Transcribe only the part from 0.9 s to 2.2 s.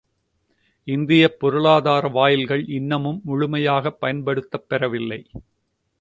இந்தியப் பொருளாதார